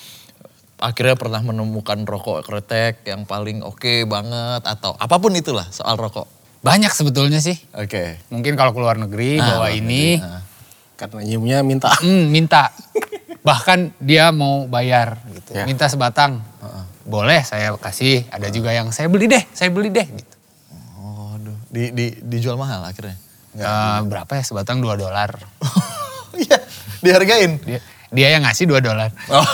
[0.79, 6.27] akhirnya pernah menemukan rokok kretek yang paling oke banget atau apa pun itulah soal rokok.
[6.63, 7.59] Banyak sebetulnya sih.
[7.75, 8.23] Oke.
[8.31, 10.39] Mungkin kalau keluar negeri Ah, bawa ini, negeri, ah.
[11.03, 11.91] Karena nyiumnya minta.
[11.99, 12.71] hmm, minta.
[13.43, 15.51] Bahkan dia mau bayar gitu.
[15.51, 15.67] Ya.
[15.67, 16.39] Minta sebatang.
[17.03, 20.35] Boleh saya kasih, ada juga yang saya beli deh, saya beli deh gitu.
[20.95, 21.51] Oh, aduh.
[21.67, 23.19] Di, di, dijual mahal akhirnya.
[23.53, 25.31] Eh, berapa ya sebatang 2 dolar.
[26.33, 26.57] Iya,
[27.05, 27.61] dihargain.
[27.61, 27.77] Dia,
[28.09, 29.13] dia yang ngasih 2 dolar.
[29.29, 29.45] Oh.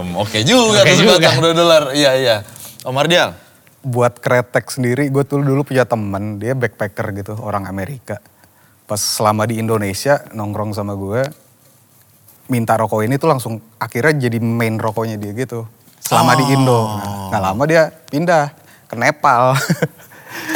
[0.24, 1.28] Oke juga Oke tuh juga.
[1.28, 1.82] sebatang 2 dolar.
[1.92, 2.36] Iya, iya.
[2.88, 3.36] Omar Dial.
[3.84, 8.16] Buat kretek sendiri, gue tuh dulu punya temen, dia backpacker gitu, orang Amerika.
[8.88, 11.20] Pas selama di Indonesia, nongkrong sama gue,
[12.48, 15.68] minta rokok ini tuh langsung akhirnya jadi main rokoknya dia gitu.
[16.00, 16.88] Selama di Indo.
[16.88, 18.44] Nah, nggak lama dia pindah
[18.88, 19.52] ke Nepal.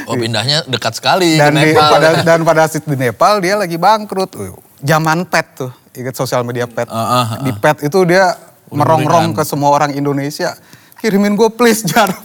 [0.05, 1.91] Oh pindahnya dekat sekali dan ke di, Nepal.
[1.97, 4.31] pada dan pada saat di Nepal dia lagi bangkrut.
[4.37, 6.91] Uh, Zaman pet tuh, ingat sosial media pet.
[6.91, 8.35] Ah, ah, Di pet itu dia
[8.69, 10.59] merongrong ke semua orang Indonesia,
[10.99, 12.19] kirimin gue please jarum.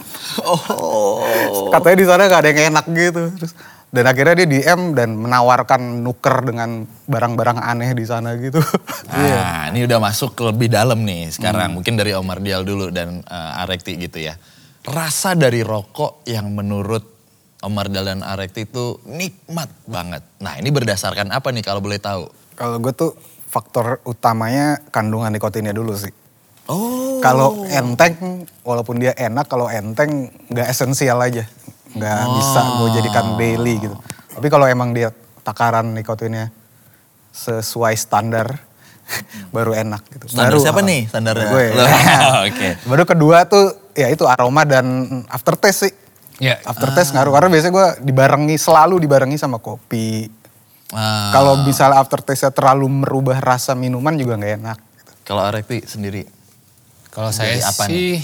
[0.44, 1.22] Oh.
[1.70, 3.22] Katanya di sana gak ada yang enak gitu.
[3.38, 3.52] Terus
[3.88, 8.60] dan akhirnya dia DM dan menawarkan nuker dengan barang-barang aneh di sana gitu.
[9.08, 11.72] Nah, ini udah masuk ke lebih dalam nih sekarang.
[11.72, 14.36] Mungkin dari Omar Dial dulu dan eh, Arekti gitu ya.
[14.84, 17.04] Rasa dari rokok yang menurut
[17.64, 20.20] Omar Dial dan Arekti itu nikmat banget.
[20.44, 22.28] Nah, ini berdasarkan apa nih kalau boleh tahu?
[22.60, 23.16] Kalau gue tuh
[23.48, 26.12] faktor utamanya kandungan nikotinnya dulu sih.
[26.68, 27.16] Oh.
[27.24, 31.48] Kalau enteng, walaupun dia enak, kalau enteng nggak esensial aja,
[31.96, 33.96] nggak bisa gue jadikan daily gitu.
[34.34, 35.08] Tapi kalau emang dia
[35.42, 36.52] takaran nikotinnya
[37.32, 38.60] sesuai standar,
[39.56, 40.26] baru enak gitu.
[40.36, 41.48] Standar baru, siapa ah, nih standarnya?
[41.48, 41.64] Gue.
[41.72, 41.88] Loh,
[42.48, 42.68] Oke.
[42.84, 44.86] Baru kedua tuh ya itu aroma dan
[45.32, 45.92] aftertaste sih.
[46.38, 46.62] Ya.
[46.62, 50.30] Aftertaste ngaruh karena biasanya gue dibarengi selalu dibarengi sama kopi.
[50.94, 54.78] Ah, Kalau misalnya aftertaste-nya terlalu merubah rasa minuman juga nggak enak.
[54.96, 55.12] gitu.
[55.28, 56.24] kalau Arekti sendiri.
[57.12, 58.22] Kalau saya apa sih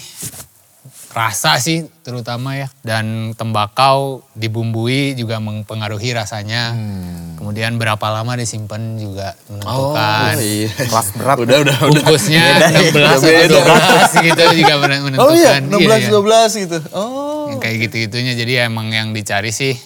[1.14, 6.74] rasa sih terutama ya dan tembakau dibumbui juga mempengaruhi rasanya.
[6.74, 7.38] Hmm.
[7.38, 10.34] Kemudian berapa lama disimpan juga menentukan.
[10.42, 10.70] iya.
[10.74, 11.36] Kelas berat.
[11.38, 12.02] Udah, udah, udah.
[12.02, 12.56] Bungkusnya ya,
[12.90, 13.60] 16 udah atau beda.
[14.10, 15.22] 12 gitu juga menentukan.
[15.22, 16.10] Oh iya, Iya, 16 iya.
[16.10, 16.78] 12 gitu.
[16.90, 17.46] Oh.
[17.54, 19.78] Yang kayak gitu-gitunya jadi emang yang dicari sih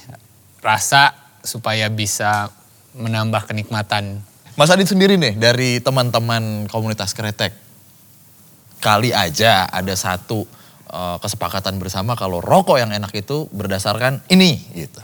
[0.64, 1.12] rasa
[1.44, 2.48] supaya bisa
[2.96, 4.24] menambah kenikmatan.
[4.56, 7.52] Mas Adit sendiri nih dari teman-teman komunitas kretek.
[8.80, 10.46] Kali aja ada satu
[10.88, 15.00] eh, kesepakatan bersama kalau rokok yang enak itu berdasarkan ini gitu.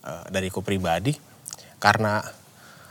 [0.00, 1.14] Eh, dariku pribadi
[1.78, 2.20] karena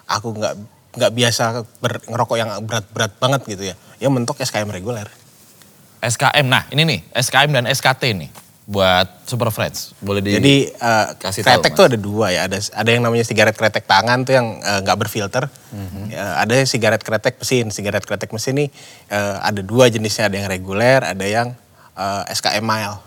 [0.05, 0.53] aku nggak
[0.89, 1.43] nggak biasa
[1.77, 3.75] ber- ngerokok yang berat-berat banget gitu ya.
[3.99, 5.05] Ya mentok SKM reguler.
[5.99, 8.31] SKM, nah ini nih SKM dan SKT nih
[8.63, 9.97] buat Super Friends.
[9.99, 11.77] Boleh di Jadi eh, kasih tahu, kretek Mas.
[11.77, 12.41] tuh ada dua ya.
[12.47, 15.49] Ada ada yang namanya sigaret kretek tangan tuh yang nggak berfilter.
[15.73, 16.13] Mhm.
[16.13, 17.67] Ya, ada sigaret kretek mesin.
[17.69, 18.69] Sigaret kretek mesin nih
[19.09, 20.29] eh, ada dua jenisnya.
[20.29, 21.51] Ada yang reguler, ada yang
[21.99, 22.97] eh, SKM mild.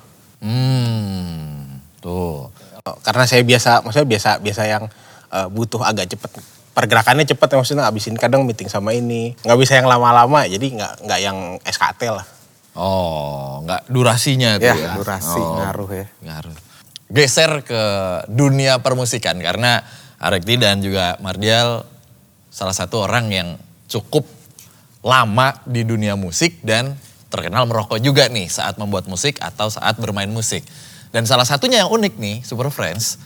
[0.44, 2.52] Hmm, tuh.
[3.00, 4.84] Karena saya biasa, maksudnya biasa biasa yang
[5.32, 6.30] eh, butuh agak cepet
[6.72, 10.92] pergerakannya cepet ya maksudnya ngabisin kadang meeting sama ini nggak bisa yang lama-lama jadi nggak
[11.04, 12.24] nggak yang SKT lah
[12.72, 14.92] Oh, nggak durasinya tuh Ya, ya.
[14.96, 16.06] durasi Oh, ngaruh ya.
[16.24, 16.56] Ngaruh.
[17.12, 17.82] Geser ke
[18.32, 19.84] dunia permusikan karena
[20.16, 21.84] Arekti dan juga Mardial
[22.48, 23.48] salah satu orang yang
[23.92, 24.24] cukup
[25.04, 26.96] lama di dunia musik dan
[27.32, 30.60] terkenal merokok juga nih saat membuat musik atau saat bermain musik.
[31.08, 33.16] Dan salah satunya yang unik nih, Super Friends,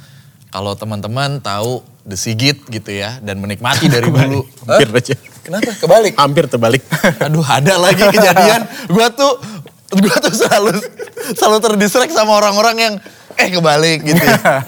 [0.54, 4.46] kalau teman-teman tahu The Sigit gitu ya dan menikmati dari dulu.
[4.62, 5.70] hampir aja Kenapa?
[5.78, 6.12] Kebalik.
[6.18, 6.82] hampir terbalik
[7.26, 8.66] Aduh ada lagi kejadian.
[8.90, 9.38] Gua tuh
[9.94, 10.74] gua tuh selalu
[11.38, 12.94] selalu terdistract sama orang-orang yang
[13.38, 14.22] eh kebalik gitu.
[14.22, 14.66] ya.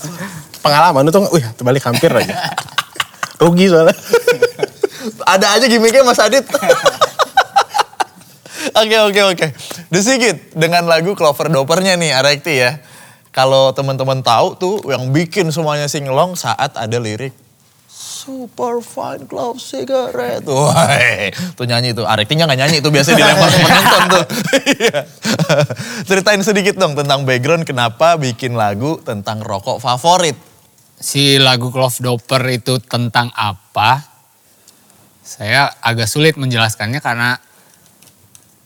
[0.64, 2.56] pengalaman itu wih terbalik hampir aja
[3.36, 3.92] rugi soalnya
[5.28, 6.44] ada aja gimmicknya Mas Adit.
[8.74, 9.46] Oke oke oke.
[9.94, 12.82] The Sigit dengan lagu Clover Dopernya nih Arekti ya.
[13.30, 17.34] Kalau teman-teman tahu tuh yang bikin semuanya singelong saat ada lirik
[17.94, 20.48] Super fine clove cigarette.
[20.48, 22.08] Wah, tuh nyanyi tuh.
[22.08, 24.24] Arektinya nggak nyanyi, itu biasanya dilempar ke penonton tuh.
[24.64, 24.98] Iya.
[26.08, 30.34] Ceritain sedikit dong tentang background kenapa bikin lagu tentang rokok favorit.
[30.96, 34.02] Si lagu Clove Doper itu tentang apa?
[35.20, 37.38] Saya agak sulit menjelaskannya karena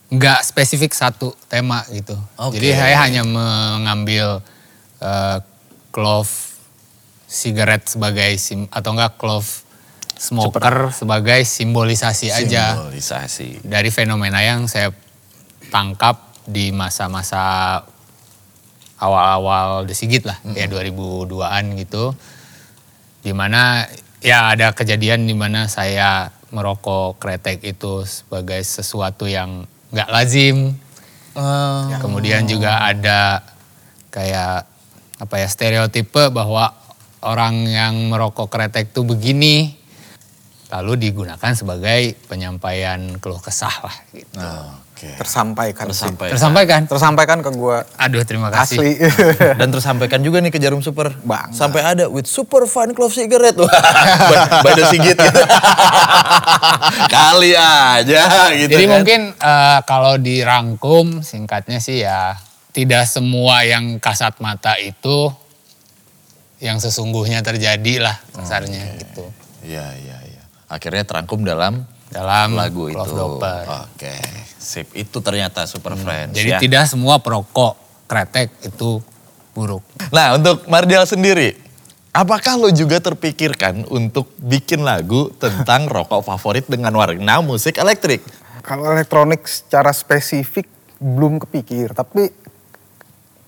[0.08, 2.16] nggak spesifik satu tema gitu.
[2.40, 2.56] Oke.
[2.56, 4.40] Jadi saya hanya mengambil
[5.04, 5.38] eh,
[5.92, 6.32] clove
[7.28, 9.68] cigarette sebagai sim atau enggak clove
[10.18, 13.62] smoker sebagai simbolisasi aja Simbolisasi.
[13.62, 14.90] dari fenomena yang saya
[15.68, 17.84] tangkap di masa-masa
[18.98, 22.16] awal-awal The Sigit lah, ya 2002-an gitu.
[23.22, 23.86] Di mana
[24.24, 30.74] ya ada kejadian di mana saya merokok kretek itu sebagai sesuatu yang nggak lazim.
[32.02, 33.46] Kemudian juga ada
[34.10, 34.66] kayak
[35.18, 36.74] apa ya stereotipe bahwa
[37.22, 39.74] orang yang merokok kretek itu begini.
[40.68, 44.36] Lalu digunakan sebagai penyampaian keluh kesah lah gitu.
[44.98, 45.14] Oke.
[45.14, 45.86] Tersampaikan.
[45.86, 46.32] Tersampaikan.
[46.34, 46.80] Tersampaikan.
[46.90, 48.82] Tersampaikan ke gue Aduh terima kasih.
[48.82, 48.90] asli.
[49.62, 51.14] Dan tersampaikan juga nih ke Jarum Super.
[51.22, 51.54] Bangga.
[51.54, 53.54] Sampai ada with super fine clove cigarette.
[53.54, 55.38] Wah, by- by the Sigit gitu.
[57.14, 58.22] Kali aja
[58.58, 58.92] gitu Jadi kan.
[58.98, 62.34] mungkin eh, kalau dirangkum singkatnya sih ya
[62.74, 65.30] tidak semua yang kasat mata itu
[66.58, 69.30] yang sesungguhnya terjadi lah kasarnya gitu.
[69.62, 70.42] Iya, iya, iya.
[70.66, 73.16] Akhirnya terangkum dalam Dalam lagu Clove itu.
[73.16, 73.64] Doper.
[73.84, 74.16] Oke,
[74.56, 74.88] sip.
[74.96, 76.58] Itu ternyata Super Friends Jadi ya.
[76.60, 77.76] tidak semua perokok
[78.08, 79.04] kretek itu
[79.52, 79.84] buruk.
[80.08, 81.52] Nah untuk Mardial sendiri,
[82.16, 88.24] apakah lo juga terpikirkan untuk bikin lagu tentang rokok favorit dengan warna musik elektrik?
[88.64, 90.68] Kalau elektronik secara spesifik
[90.98, 92.32] belum kepikir, tapi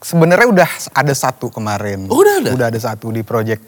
[0.01, 2.09] sebenarnya udah ada satu kemarin.
[2.09, 2.51] Oh, udah ada?
[2.57, 3.65] Udah ada satu di project.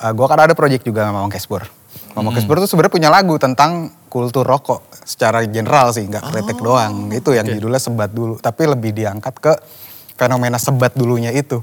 [0.00, 1.64] Uh, gua kan ada project juga sama Mamang Kesbor.
[2.14, 7.10] Mamang Kesbor tuh sebenarnya punya lagu tentang kultur rokok secara general sih, nggak kretek doang.
[7.10, 9.52] Itu yang judulnya sebat dulu, tapi lebih diangkat ke
[10.14, 11.58] fenomena sebat dulunya itu.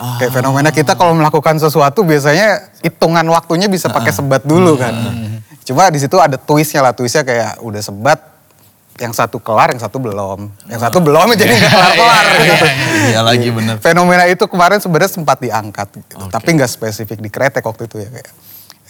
[0.00, 4.96] Kayak fenomena kita kalau melakukan sesuatu biasanya hitungan waktunya bisa pakai sebat dulu kan.
[5.68, 8.18] Cuma di situ ada twistnya lah, twistnya kayak udah sebat,
[8.96, 10.48] yang satu kelar, yang satu belum.
[10.72, 12.66] Yang satu belum jadi nggak kelar-kelar gitu.
[13.12, 13.76] Iya lagi bener.
[13.80, 16.14] Fenomena itu kemarin sebenarnya sempat diangkat, gitu.
[16.32, 18.30] tapi nggak spesifik di kretek waktu itu ya kayak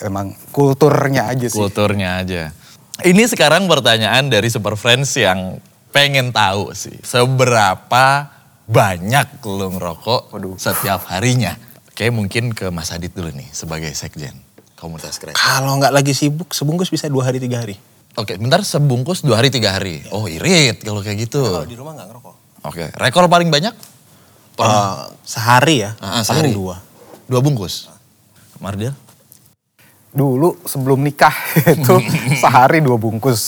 [0.05, 1.57] emang kulturnya aja sih.
[1.57, 2.53] Kulturnya aja.
[3.01, 5.57] Ini sekarang pertanyaan dari Super Friends yang
[5.91, 6.97] pengen tahu sih.
[7.01, 8.29] Seberapa
[8.69, 11.57] banyak lo ngerokok setiap harinya?
[11.91, 14.33] Oke mungkin ke Mas Adit dulu nih sebagai sekjen
[14.81, 15.37] komunitas kreatif.
[15.37, 17.77] Kalau nggak lagi sibuk, sebungkus bisa dua hari tiga hari.
[18.17, 20.01] Oke bentar sebungkus dua hari tiga hari.
[20.09, 21.45] Oh irit kalau kayak gitu.
[21.45, 22.35] Kalau di rumah nggak ngerokok.
[22.65, 23.73] Oke rekor paling banyak?
[24.61, 26.51] Eh, sehari ya, ah, paling sehari.
[26.53, 26.77] dua.
[27.25, 27.89] Dua bungkus.
[28.61, 28.93] Mardial?
[30.11, 31.33] Dulu sebelum nikah
[31.77, 31.95] itu
[32.43, 33.41] sehari dua bungkus,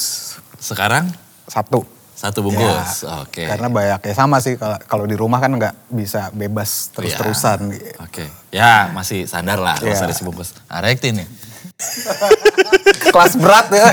[0.56, 1.10] Sekarang
[1.44, 1.82] satu.
[2.12, 3.02] satu bungkus.
[3.02, 3.50] Ya, Oke.
[3.50, 7.66] Karena banyak ya sama sih kalau kalau di rumah kan nggak bisa bebas terus-terusan.
[7.68, 7.94] Iya.
[7.98, 8.24] Oke.
[8.54, 9.98] Ya masih sadar lah kalau Iya.
[9.98, 10.54] sehari sebungkus.
[10.70, 11.26] Arekti nih.
[13.10, 13.90] Kelas berat ya.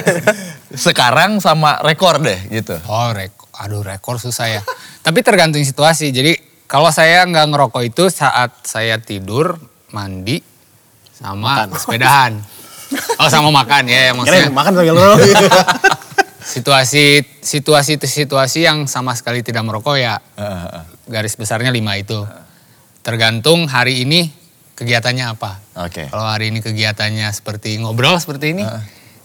[0.69, 2.77] Sekarang sama rekor deh gitu.
[2.85, 4.61] Oh, rek aduh rekor susah ya.
[5.01, 6.13] Tapi tergantung situasi.
[6.13, 6.37] Jadi
[6.69, 9.57] kalau saya nggak ngerokok itu saat saya tidur,
[9.89, 10.37] mandi,
[11.11, 12.37] sama sepedahan.
[13.21, 15.19] Oh sama makan ya, yang maksudnya Kirain makan sambil ngerokok.
[16.55, 17.05] situasi
[17.45, 20.17] situasi itu situasi yang sama sekali tidak merokok ya
[21.05, 22.25] garis besarnya lima itu.
[23.05, 24.29] Tergantung hari ini
[24.77, 25.59] kegiatannya apa.
[25.85, 26.07] Oke.
[26.07, 28.63] Kalau hari ini kegiatannya seperti ngobrol seperti ini,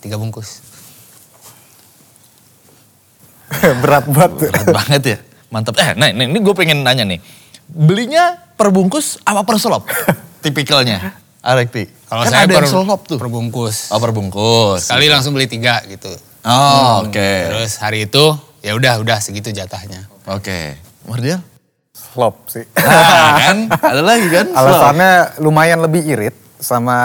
[0.03, 0.65] tiga bungkus.
[3.83, 4.51] berat banget.
[4.51, 5.19] Berat banget ya.
[5.55, 5.79] Mantap.
[5.79, 7.23] Eh, nah ini, gue pengen nanya nih.
[7.71, 9.87] Belinya per bungkus apa per selop?
[10.45, 11.24] Tipikalnya.
[11.45, 11.85] Arekti.
[12.09, 13.21] Kalau kan saya ada per, yang selop tuh.
[13.21, 13.93] per bungkus.
[13.93, 14.89] Oh per bungkus.
[14.89, 16.09] Sekali langsung beli tiga gitu.
[16.45, 17.31] Oh, oke.
[17.53, 18.25] Terus hari itu
[18.65, 20.09] ya udah udah segitu jatahnya.
[20.25, 20.81] Oke.
[21.05, 21.45] Mardial?
[21.93, 22.65] Slop sih.
[22.81, 23.57] Nah, kan
[23.93, 24.47] ada lagi kan?
[24.49, 24.61] Slop.
[24.65, 25.13] Alasannya
[25.45, 26.97] lumayan lebih irit sama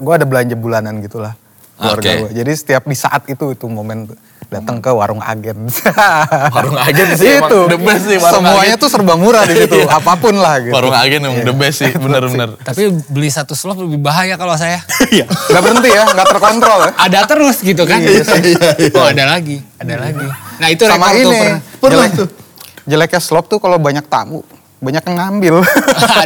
[0.00, 1.36] gue ada belanja bulanan gitulah
[1.76, 2.20] keluarga Oke.
[2.24, 2.30] gue.
[2.40, 4.16] Jadi setiap di saat itu itu momen tuh,
[4.50, 5.70] datang ke warung agen.
[6.56, 7.58] Warung agen sih itu.
[7.66, 8.82] the best sih, warung Semuanya agen.
[8.82, 10.74] tuh serba murah di situ, apa pun lah gitu.
[10.74, 11.46] Warung agen emang Iya.
[11.46, 12.58] the best sih, bener-bener.
[12.58, 14.82] Tapi beli satu slop lebih bahaya kalau saya.
[15.06, 15.24] Iya.
[15.24, 16.90] Gak berhenti ya, gak terkontrol ya.
[16.98, 18.02] ada terus gitu kan.
[18.02, 18.26] Iya,
[18.92, 20.26] Oh ada lagi, ada lagi.
[20.58, 21.40] Nah itu Sama rekor tuh ini,
[21.78, 22.06] pernah.
[22.10, 22.12] jelek,
[22.84, 24.42] jeleknya slop tuh kalau banyak tamu,
[24.76, 25.54] banyak yang ngambil.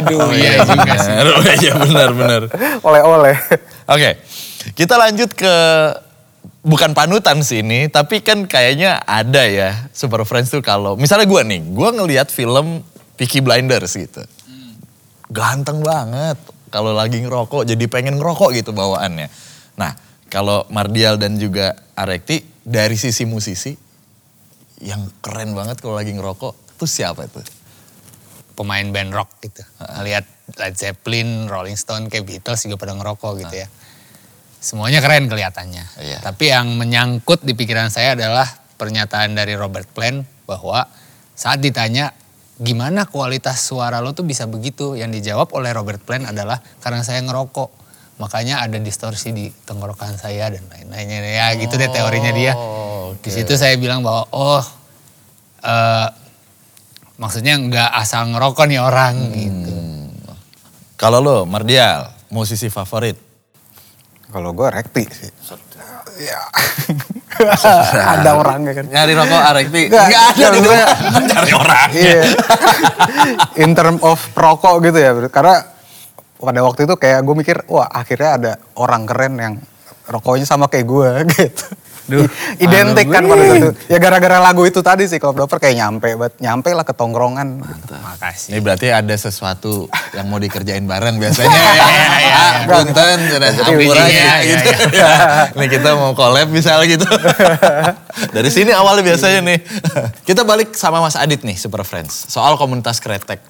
[0.01, 1.13] Aduh iya juga sih.
[1.13, 2.41] Bener, Iya benar-benar.
[2.81, 3.37] Oleh-oleh.
[3.85, 4.17] Oke,
[4.73, 5.53] kita lanjut ke
[6.65, 11.41] bukan panutan sih ini, tapi kan kayaknya ada ya Super Friends tuh kalau misalnya gue
[11.45, 12.81] nih, gue ngelihat film
[13.15, 14.25] Peaky Blinders gitu,
[15.29, 16.41] ganteng banget
[16.73, 19.29] kalau lagi ngerokok, jadi pengen ngerokok gitu bawaannya.
[19.77, 19.93] Nah,
[20.27, 23.71] kalau Mardial dan juga Arekti dari sisi musisi
[24.83, 27.39] yang keren banget kalau lagi ngerokok, tuh siapa itu?
[28.59, 29.63] Pemain band rock gitu.
[30.03, 30.25] Lihat
[30.59, 33.67] Led Zeppelin, Rolling Stone, kayak Beatles juga pada ngerokok gitu ya.
[34.65, 35.85] Semuanya keren kelihatannya.
[36.01, 36.17] Iya.
[36.25, 38.49] Tapi yang menyangkut di pikiran saya adalah
[38.81, 40.89] pernyataan dari Robert Plant bahwa
[41.37, 42.09] saat ditanya
[42.57, 47.21] gimana kualitas suara lo tuh bisa begitu, yang dijawab oleh Robert Plant adalah karena saya
[47.21, 47.85] ngerokok.
[48.17, 52.57] Makanya ada distorsi di tenggorokan saya dan lain-lainnya ya gitu deh teorinya dia.
[52.57, 54.65] Oh, Di situ saya bilang bahwa oh
[55.61, 56.09] eh,
[57.21, 59.73] maksudnya nggak asal ngerokok nih orang gitu.
[60.95, 63.24] Kalau lo, Mardial, musisi favorit?
[64.31, 65.31] Kalau gue rekti sih.
[66.15, 66.41] Ya.
[68.15, 68.85] ada orangnya kan.
[68.87, 69.81] Nyari rokok Arekti?
[69.91, 70.87] Nggak, Nggak ada di rumah.
[71.35, 71.89] Cari orang.
[71.91, 72.21] Iya.
[73.59, 75.11] In term of perokok gitu ya.
[75.27, 75.59] Karena
[76.39, 79.53] pada waktu itu kayak gue mikir, wah akhirnya ada orang keren yang
[80.07, 81.65] rokoknya sama kayak gue gitu.
[82.05, 82.29] Duh,
[82.61, 83.69] Identik kan pada saat itu.
[83.89, 86.37] Ya gara-gara lagu itu tadi sih, kalau Dover kayak nyampe, banget.
[86.37, 87.65] nyampe lah ke tongkrongan.
[87.89, 88.53] Makasih.
[88.53, 91.49] Ini berarti ada sesuatu yang mau dikerjain bareng biasanya.
[92.29, 94.69] ya, Punten, sudah Jadi campuran iya, iya, gitu.
[95.57, 97.09] Nih kita mau collab misalnya gitu.
[98.37, 99.59] Dari sini awalnya biasanya nih.
[100.21, 102.29] Kita balik sama Mas Adit nih, Super Friends.
[102.29, 103.41] Soal komunitas kretek.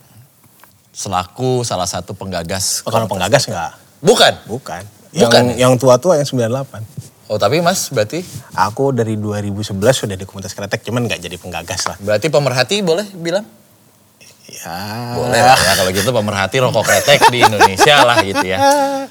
[0.96, 2.88] Selaku salah satu penggagas.
[2.88, 4.00] Oh, kalau penggagas nggak?
[4.00, 4.34] Bukan?
[4.48, 4.84] Bukan.
[5.16, 7.15] Bukan Yang, yang tua-tua yang 98.
[7.26, 8.22] Oh tapi Mas berarti
[8.54, 11.98] Aku dari 2011 sudah di komunitas kretek, cuman nggak jadi penggagas lah.
[11.98, 13.46] berarti pemerhati boleh bilang?
[14.46, 14.78] Ya.
[15.18, 18.58] Boleh lah ya kalau gitu pemerhati rokok kretek di Indonesia lah gitu ya.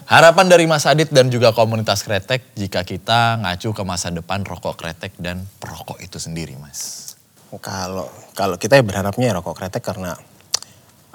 [0.07, 4.79] Harapan dari Mas Adit dan juga komunitas kretek jika kita ngacu ke masa depan rokok
[4.79, 7.13] kretek dan perokok itu sendiri mas.
[7.59, 8.07] Kalau
[8.39, 10.15] kalau kita ya berharapnya ya rokok kretek karena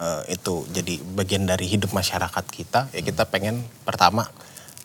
[0.03, 2.91] eh, itu jadi bagian dari hidup masyarakat kita.
[2.91, 4.27] Ya kita pengen pertama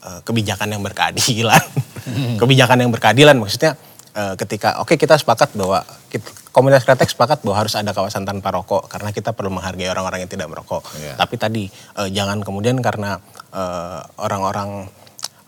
[0.06, 1.58] eh, kebijakan yang berkeadilan.
[2.40, 3.74] kebijakan yang berkeadilan maksudnya
[4.14, 8.54] eh, ketika oke kita sepakat bahwa kita- komunitas kretek sepakat bahwa harus ada kawasan tanpa
[8.54, 10.86] rokok karena kita perlu menghargai orang-orang yang tidak merokok.
[10.94, 11.18] Iya.
[11.18, 11.64] Tapi tadi
[11.98, 13.18] eh, jangan kemudian karena
[13.50, 14.86] eh, orang-orang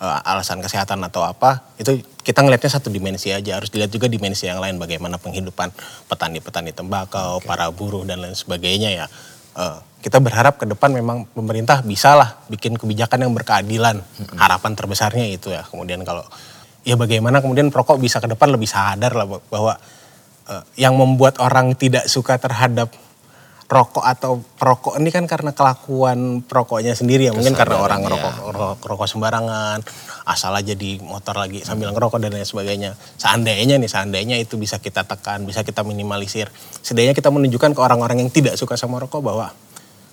[0.02, 3.62] eh, alasan kesehatan atau apa itu kita ngelihatnya satu dimensi aja.
[3.62, 5.70] Harus dilihat juga dimensi yang lain bagaimana penghidupan
[6.10, 9.06] petani-petani tembakau para buruh dan lain sebagainya ya.
[10.04, 14.04] Kita berharap ke depan memang pemerintah bisa lah bikin kebijakan yang berkeadilan.
[14.36, 16.20] Harapan terbesarnya itu ya kemudian kalau
[16.86, 19.74] ya bagaimana kemudian perokok bisa ke depan lebih sadar lah bahwa
[20.46, 22.94] eh, yang membuat orang tidak suka terhadap
[23.66, 28.78] rokok atau perokok ini kan karena kelakuan perokoknya sendiri ya mungkin karena orang ngerokok rokok,
[28.86, 29.82] rokok sembarangan
[30.30, 32.94] asal aja di motor lagi sambil ngerokok dan lain sebagainya.
[33.18, 36.46] Seandainya nih seandainya itu bisa kita tekan bisa kita minimalisir
[36.78, 39.50] setidaknya kita menunjukkan ke orang-orang yang tidak suka sama rokok bahwa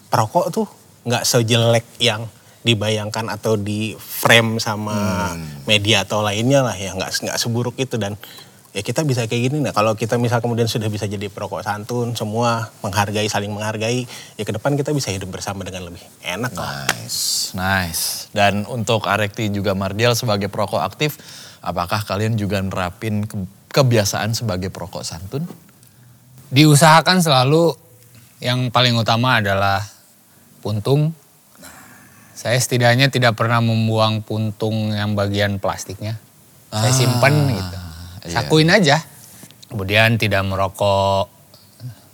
[0.10, 0.66] perokok tuh
[1.06, 2.26] nggak sejelek yang
[2.64, 5.32] dibayangkan atau di frame sama
[5.64, 8.16] media atau lainnya lah ya nggak nggak seburuk itu dan
[8.74, 12.18] ya kita bisa kayak gini nah kalau kita misal kemudian sudah bisa jadi perokok santun
[12.18, 16.90] semua menghargai saling menghargai ya ke depan kita bisa hidup bersama dengan lebih enak lah
[17.04, 18.04] Nice, nice.
[18.32, 21.20] Dan untuk Arekti juga Mardial sebagai perokok aktif,
[21.60, 25.44] apakah kalian juga nerapin ke- kebiasaan sebagai perokok santun?
[26.48, 27.76] Diusahakan selalu
[28.40, 29.84] yang paling utama adalah
[30.64, 31.12] puntung.
[32.34, 36.18] Saya setidaknya tidak pernah membuang puntung yang bagian plastiknya.
[36.74, 37.78] Saya simpan gitu.
[38.26, 38.34] iya.
[38.34, 38.98] Sakuin aja.
[39.70, 41.30] Kemudian tidak merokok.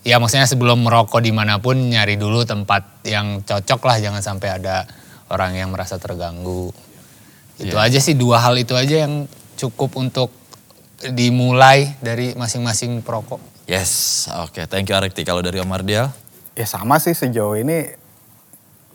[0.03, 3.97] Ya maksudnya sebelum merokok di mana pun nyari dulu tempat yang cocok lah.
[4.03, 4.83] Jangan sampai ada
[5.31, 6.71] orang yang merasa terganggu.
[7.59, 7.87] Itu Iya.
[7.91, 9.27] aja sih dua hal itu aja yang
[9.59, 10.31] cukup untuk
[10.99, 13.39] dimulai dari masing-masing perokok.
[13.67, 14.67] Yes, oke.
[14.67, 15.23] Thank you Arekti.
[15.23, 16.11] Kalau dari Om Mardial?
[16.57, 17.87] Ya sama sih sejauh ini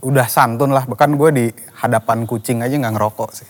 [0.05, 0.85] udah santun lah.
[0.85, 1.47] Bahkan gue di
[1.81, 3.49] hadapan kucing aja nggak ngerokok sih.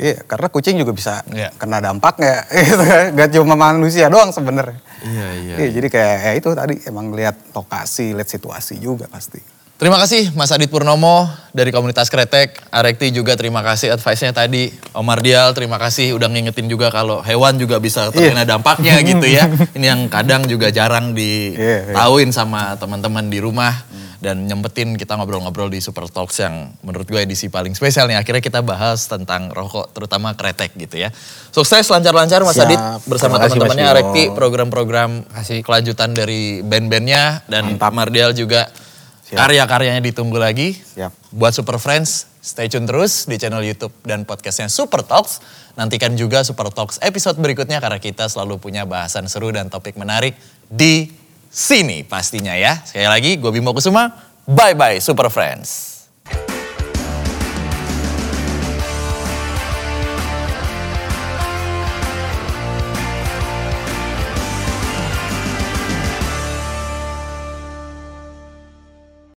[0.00, 1.52] Iya, karena kucing juga bisa Iya.
[1.54, 2.42] kena dampaknya.
[2.66, 3.12] Gitu kan.
[3.14, 4.80] Gak cuma manusia doang sebenarnya.
[5.04, 9.38] Iya, iya, Iya, jadi kayak ya itu tadi emang lihat lokasi, lihat situasi juga pasti.
[9.82, 12.54] Terima kasih Mas Adit Purnomo dari komunitas Kretek.
[12.70, 14.70] Arekti juga terima kasih advice-nya tadi.
[14.94, 19.50] Om Mardial terima kasih udah ngingetin juga kalau hewan juga bisa terkena dampaknya gitu ya.
[19.76, 23.74] Ini yang kadang juga jarang Iya, ditahuin sama teman-teman di rumah.
[24.22, 28.22] Dan nyempetin kita ngobrol-ngobrol di Super Talks yang menurut gue edisi paling spesial nih.
[28.22, 31.10] Akhirnya kita bahas tentang rokok terutama Kretek gitu ya.
[31.50, 32.70] Sukses lancar-lancar Mas Siap.
[32.70, 32.80] Adit
[33.10, 33.82] bersama teman-temannya.
[33.82, 35.66] Arekti program-program Kasih.
[35.66, 37.90] kelanjutan dari band-bandnya dan Mantap.
[37.90, 38.70] Mardial juga
[39.26, 39.42] Siap.
[39.42, 40.78] karya-karyanya ditunggu lagi.
[40.78, 41.34] Siap.
[41.34, 45.42] Buat Super Friends, stay tune terus di channel YouTube dan podcastnya Super Talks.
[45.74, 50.38] Nantikan juga Super Talks episode berikutnya karena kita selalu punya bahasan seru dan topik menarik
[50.70, 51.21] di
[51.52, 52.80] sini pastinya ya.
[52.80, 54.08] Sekali lagi, gue Bimo Kusuma.
[54.48, 55.91] Bye-bye Super Friends.